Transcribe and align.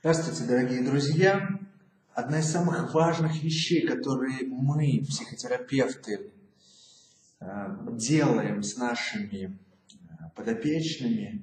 Здравствуйте, 0.00 0.44
дорогие 0.44 0.84
друзья! 0.84 1.58
Одна 2.14 2.40
из 2.40 2.50
самых 2.52 2.92
важных 2.92 3.42
вещей, 3.42 3.86
которые 3.86 4.46
мы, 4.46 5.02
психотерапевты, 5.08 6.32
э, 7.40 7.46
делаем 7.92 8.62
с 8.62 8.76
нашими 8.76 9.58
э, 9.88 9.96
подопечными, 10.36 11.42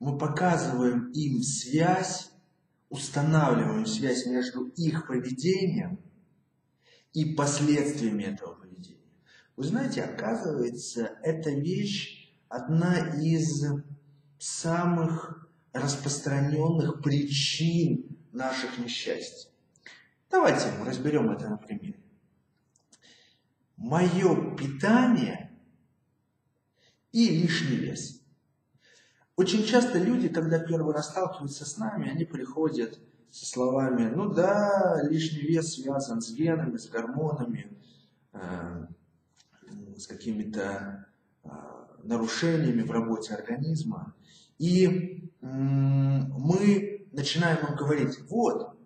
мы 0.00 0.16
показываем 0.16 1.12
им 1.12 1.42
связь, 1.42 2.30
устанавливаем 2.88 3.84
связь 3.84 4.24
между 4.26 4.64
их 4.76 5.06
поведением 5.06 6.00
и 7.12 7.34
последствиями 7.34 8.22
этого 8.22 8.54
поведения. 8.54 8.96
Вы 9.56 9.64
знаете, 9.64 10.02
оказывается, 10.02 11.18
эта 11.22 11.50
вещь 11.50 12.32
одна 12.48 13.14
из 13.20 13.62
самых 14.38 15.49
распространенных 15.72 17.02
причин 17.02 18.16
наших 18.32 18.78
несчастий. 18.78 19.50
Давайте 20.30 20.72
разберем 20.84 21.30
это 21.30 21.48
на 21.48 21.56
примере. 21.56 22.00
Мое 23.76 24.56
питание 24.56 25.50
и 27.12 27.28
лишний 27.28 27.76
вес. 27.76 28.20
Очень 29.36 29.64
часто 29.64 29.98
люди, 29.98 30.28
когда 30.28 30.58
первый 30.58 30.94
раз 30.94 31.08
сталкиваются 31.08 31.64
с 31.64 31.78
нами, 31.78 32.10
они 32.10 32.24
приходят 32.24 33.00
со 33.30 33.46
словами, 33.46 34.10
ну 34.14 34.32
да, 34.32 35.00
лишний 35.08 35.42
вес 35.42 35.74
связан 35.74 36.20
с 36.20 36.32
генами, 36.32 36.76
с 36.76 36.88
гормонами, 36.88 37.76
э, 38.32 38.86
с 39.96 40.06
какими-то 40.06 41.06
э, 41.44 41.48
нарушениями 42.02 42.82
в 42.82 42.90
работе 42.90 43.34
организма. 43.34 44.14
И 44.58 45.29
мы 45.40 47.06
начинаем 47.12 47.66
им 47.66 47.76
говорить, 47.76 48.18
вот, 48.28 48.76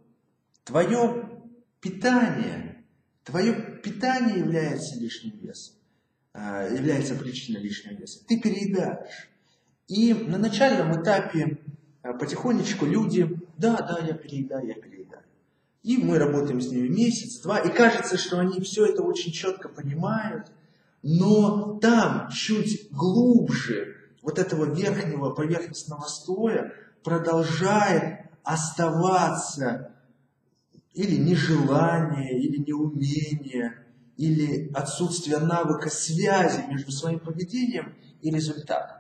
твое 0.65 1.41
питание, 1.81 2.85
твое 3.25 3.81
питание 3.83 4.39
является 4.39 4.99
лишним 4.99 5.39
весом, 5.39 5.77
а, 6.33 6.69
является 6.69 7.15
причиной 7.15 7.61
лишнего 7.61 7.95
веса. 7.95 8.25
Ты 8.27 8.41
переедаешь. 8.41 9.29
И 9.89 10.15
на 10.15 10.39
начальном 10.39 11.01
этапе 11.01 11.59
а, 12.03 12.13
потихонечку 12.15 12.87
люди, 12.87 13.29
да, 13.59 13.77
да, 13.77 13.99
я 14.07 14.15
переедаю, 14.15 14.67
я 14.67 14.75
переедаю. 14.75 15.23
И 15.83 15.99
мы 15.99 16.19
работаем 16.19 16.61
с 16.61 16.71
ними 16.71 16.89
месяц, 16.89 17.41
два, 17.41 17.59
и 17.59 17.71
кажется, 17.71 18.17
что 18.17 18.41
они 18.41 18.61
все 18.63 18.87
это 18.87 19.03
очень 19.03 19.33
четко 19.33 19.69
понимают, 19.69 20.51
но 21.03 21.79
там 21.79 22.31
чуть 22.31 22.89
глубже 22.91 23.94
вот 24.25 24.39
этого 24.39 24.65
верхнего 24.65 25.31
поверхностного 25.31 26.07
слоя 26.07 26.73
продолжает 27.05 28.31
оставаться 28.43 29.95
или 30.95 31.17
нежелание, 31.17 32.41
или 32.41 32.57
неумение, 32.59 33.85
или 34.17 34.73
отсутствие 34.73 35.39
навыка 35.39 35.91
связи 35.91 36.65
между 36.69 36.91
своим 36.91 37.21
поведением 37.21 37.95
и 38.23 38.31
результатом. 38.31 38.99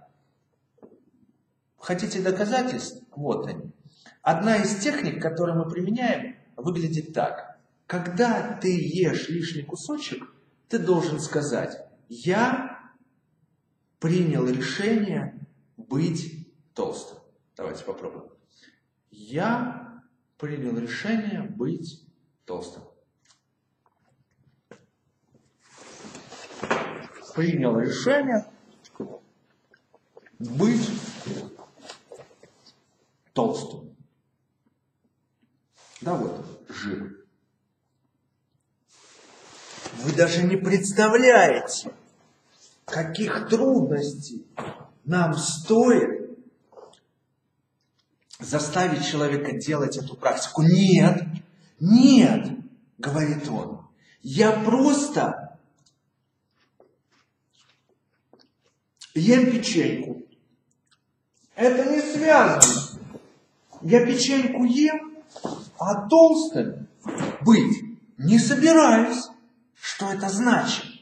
Хотите 1.79 2.21
доказательств? 2.21 3.03
Вот 3.17 3.47
они. 3.47 3.73
Одна 4.21 4.57
из 4.57 4.77
техник, 4.77 5.23
которую 5.23 5.59
мы 5.59 5.71
применяем, 5.71 6.37
выглядит 6.57 7.15
так. 7.15 7.59
Когда 7.87 8.59
ты 8.61 8.75
ешь 8.75 9.29
лишний 9.29 9.63
кусочек, 9.63 10.23
ты 10.69 10.79
должен 10.79 11.21
сказать, 11.21 11.79
я 12.09 12.74
принял 14.05 14.47
решение 14.47 15.41
быть 15.79 16.47
толстым. 16.75 17.21
Давайте 17.57 17.85
попробуем. 17.85 18.29
Я 19.11 20.03
принял 20.37 20.77
решение 20.77 21.41
быть 21.41 22.07
толстым. 22.45 22.83
Принял 27.35 27.81
решение 27.81 28.45
быть 30.39 30.91
толстым. 33.33 33.97
Да 36.03 36.13
вот, 36.13 36.67
жир. 36.69 37.25
Вы 39.95 40.13
даже 40.13 40.43
не 40.43 40.59
представляете, 40.59 41.95
каких 42.85 43.49
трудностей 43.49 44.47
нам 45.05 45.35
стоит 45.37 46.31
заставить 48.39 49.07
человека 49.07 49.57
делать 49.57 49.97
эту 49.97 50.17
практику. 50.17 50.63
Нет, 50.63 51.25
нет, 51.81 52.49
говорит 52.99 53.49
он, 53.49 53.87
я 54.23 54.53
просто 54.53 55.59
ем 59.15 59.51
печеньку. 59.51 60.23
Это 61.55 61.85
не 61.91 62.01
связано. 62.01 63.01
Я 63.83 64.05
печеньку 64.05 64.65
ем, 64.65 65.19
а 65.79 66.09
толстым 66.09 66.89
быть 67.43 67.85
не 68.19 68.39
собираюсь. 68.39 69.29
Что 69.75 70.13
это 70.13 70.29
значит? 70.29 70.94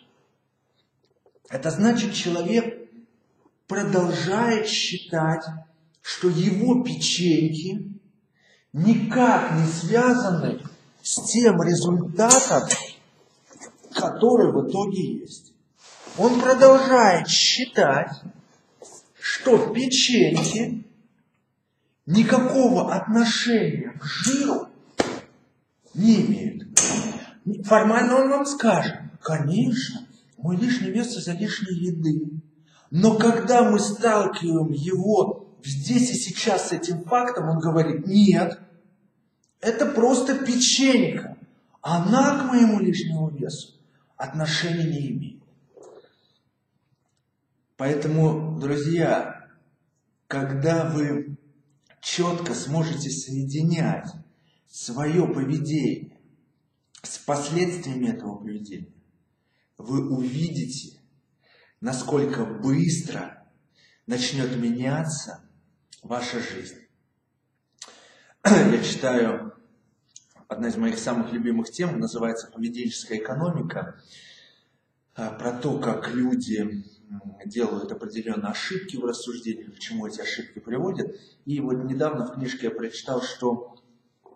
Это 1.53 1.71
значит, 1.71 2.15
человек 2.15 2.89
продолжает 3.69 4.67
считать, 4.67 5.45
что 6.01 6.31
его 6.31 6.83
печеньки 6.83 7.93
никак 8.73 9.53
не 9.53 9.67
связаны 9.67 10.63
с 11.03 11.31
тем 11.31 11.63
результатом, 11.63 12.67
который 13.95 14.51
в 14.51 14.67
итоге 14.67 15.19
есть. 15.21 15.53
Он 16.17 16.41
продолжает 16.41 17.29
считать, 17.29 18.23
что 19.21 19.75
печеньки 19.75 20.87
никакого 22.07 22.95
отношения 22.95 23.93
к 24.01 24.05
жиру 24.05 24.69
не 25.93 26.23
имеют. 26.23 26.79
Формально 27.67 28.23
он 28.23 28.31
вам 28.31 28.47
скажет, 28.47 28.97
конечно, 29.21 30.07
мой 30.43 30.57
лишний 30.57 30.91
вес 30.91 31.17
из-за 31.17 31.33
лишней 31.33 31.75
еды. 31.75 32.43
Но 32.91 33.17
когда 33.17 33.71
мы 33.71 33.79
сталкиваем 33.79 34.73
его 34.73 35.57
здесь 35.65 36.11
и 36.11 36.15
сейчас 36.15 36.69
с 36.69 36.73
этим 36.73 37.05
фактом, 37.05 37.49
он 37.49 37.59
говорит, 37.59 38.07
нет, 38.07 38.61
это 39.61 39.87
просто 39.87 40.45
печенька. 40.45 41.39
Она 41.81 42.41
к 42.41 42.51
моему 42.51 42.81
лишнему 42.81 43.31
весу 43.31 43.79
отношения 44.17 44.85
не 44.85 45.11
имеет. 45.11 45.43
Поэтому, 47.77 48.61
друзья, 48.61 49.49
когда 50.29 50.89
вы 50.89 51.37
четко 52.01 52.55
сможете 52.55 53.11
соединять 53.11 54.09
свое 54.69 55.27
поведение 55.27 56.19
с 57.03 57.19
последствиями 57.19 58.09
этого 58.09 58.37
поведения, 58.37 58.93
вы 59.79 60.09
увидите, 60.09 61.01
насколько 61.81 62.45
быстро 62.45 63.47
начнет 64.07 64.57
меняться 64.57 65.41
ваша 66.03 66.41
жизнь. 66.41 66.79
Я 68.45 68.83
читаю, 68.83 69.55
одна 70.49 70.69
из 70.69 70.77
моих 70.77 70.99
самых 70.99 71.33
любимых 71.33 71.71
тем, 71.71 72.01
называется 72.01 72.51
«Поведенческая 72.51 73.19
экономика», 73.19 74.01
а, 75.15 75.31
про 75.31 75.53
то, 75.53 75.79
как 75.79 76.09
люди 76.09 76.85
делают 77.45 77.93
определенные 77.93 78.51
ошибки 78.51 78.97
в 78.97 79.05
рассуждениях, 79.05 79.75
к 79.75 79.79
чему 79.79 80.07
эти 80.07 80.21
ошибки 80.21 80.59
приводят. 80.59 81.15
И 81.45 81.61
вот 81.61 81.85
недавно 81.85 82.27
в 82.27 82.35
книжке 82.35 82.69
я 82.69 82.71
прочитал, 82.71 83.23
что 83.23 83.77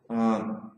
а, 0.09 0.73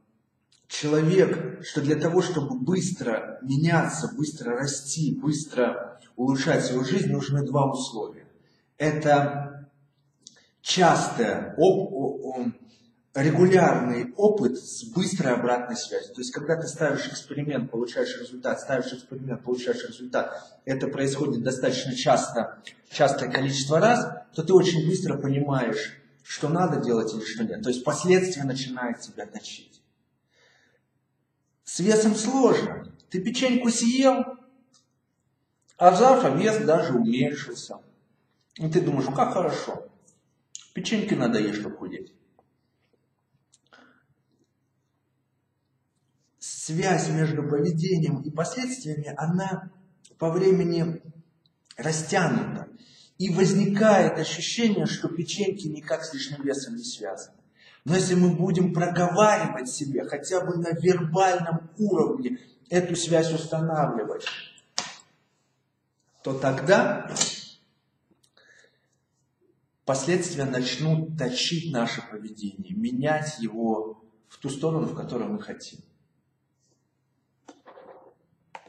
человек, 0.68 1.64
что 1.64 1.80
для 1.80 1.96
того, 1.96 2.22
чтобы 2.22 2.60
быстро 2.60 3.38
меняться, 3.42 4.12
быстро 4.14 4.52
расти, 4.52 5.18
быстро 5.20 5.98
улучшать 6.14 6.64
свою 6.64 6.84
жизнь, 6.84 7.10
нужны 7.10 7.44
два 7.44 7.70
условия. 7.70 8.26
Это 8.76 9.70
частое, 10.60 11.54
оп, 11.56 12.52
регулярный 13.14 14.12
опыт 14.16 14.58
с 14.58 14.84
быстрой 14.84 15.34
обратной 15.34 15.76
связью. 15.76 16.14
То 16.14 16.20
есть, 16.20 16.32
когда 16.32 16.56
ты 16.56 16.68
ставишь 16.68 17.06
эксперимент, 17.06 17.70
получаешь 17.70 18.16
результат, 18.20 18.60
ставишь 18.60 18.92
эксперимент, 18.92 19.42
получаешь 19.42 19.84
результат, 19.88 20.60
это 20.64 20.86
происходит 20.88 21.42
достаточно 21.42 21.94
часто, 21.94 22.58
частое 22.90 23.30
количество 23.30 23.80
раз, 23.80 24.06
то 24.34 24.42
ты 24.42 24.52
очень 24.52 24.86
быстро 24.86 25.16
понимаешь, 25.16 26.00
что 26.22 26.48
надо 26.48 26.80
делать 26.80 27.12
или 27.14 27.24
что 27.24 27.44
нет. 27.44 27.62
То 27.62 27.70
есть, 27.70 27.82
последствия 27.82 28.44
начинают 28.44 29.00
тебя 29.00 29.26
точить 29.26 29.80
с 31.68 31.80
весом 31.80 32.14
сложно. 32.14 32.90
Ты 33.10 33.20
печеньку 33.20 33.68
съел, 33.68 34.24
а 35.76 35.94
завтра 35.94 36.30
вес 36.30 36.64
даже 36.64 36.94
уменьшился. 36.94 37.80
И 38.56 38.70
ты 38.70 38.80
думаешь, 38.80 39.06
«Ну, 39.06 39.14
как 39.14 39.34
хорошо. 39.34 39.86
Печеньки 40.72 41.12
надо 41.12 41.38
есть, 41.38 41.60
чтобы 41.60 41.76
худеть. 41.76 42.14
Связь 46.38 47.10
между 47.10 47.42
поведением 47.42 48.22
и 48.22 48.30
последствиями, 48.30 49.12
она 49.18 49.70
по 50.16 50.30
времени 50.30 51.02
растянута. 51.76 52.68
И 53.18 53.28
возникает 53.28 54.18
ощущение, 54.18 54.86
что 54.86 55.08
печеньки 55.08 55.66
никак 55.66 56.02
с 56.02 56.14
лишним 56.14 56.42
весом 56.42 56.76
не 56.76 56.84
связаны. 56.84 57.36
Но 57.88 57.94
если 57.94 58.14
мы 58.14 58.36
будем 58.36 58.74
проговаривать 58.74 59.70
себе, 59.70 60.04
хотя 60.04 60.44
бы 60.44 60.58
на 60.58 60.72
вербальном 60.72 61.70
уровне, 61.78 62.38
эту 62.68 62.94
связь 62.94 63.32
устанавливать, 63.32 64.26
то 66.22 66.38
тогда 66.38 67.10
последствия 69.86 70.44
начнут 70.44 71.16
точить 71.16 71.72
наше 71.72 72.02
поведение, 72.10 72.74
менять 72.74 73.38
его 73.38 74.04
в 74.28 74.36
ту 74.36 74.50
сторону, 74.50 74.86
в 74.86 74.94
которую 74.94 75.32
мы 75.32 75.40
хотим. 75.40 75.80